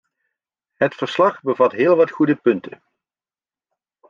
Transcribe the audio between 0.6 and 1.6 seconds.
Het verslag